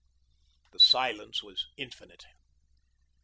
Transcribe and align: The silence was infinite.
The 0.71 0.79
silence 0.79 1.43
was 1.43 1.67
infinite. 1.77 2.25